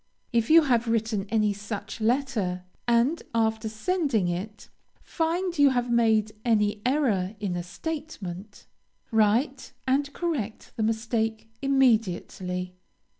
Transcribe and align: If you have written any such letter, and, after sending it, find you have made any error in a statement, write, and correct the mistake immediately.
If 0.33 0.49
you 0.49 0.63
have 0.63 0.87
written 0.87 1.27
any 1.29 1.53
such 1.53 2.01
letter, 2.01 2.63
and, 2.87 3.21
after 3.35 3.69
sending 3.69 4.29
it, 4.29 4.67
find 5.03 5.55
you 5.59 5.69
have 5.69 5.91
made 5.91 6.31
any 6.43 6.81
error 6.87 7.35
in 7.39 7.55
a 7.55 7.61
statement, 7.61 8.65
write, 9.11 9.73
and 9.85 10.11
correct 10.11 10.71
the 10.75 10.81
mistake 10.81 11.49
immediately. 11.61 12.73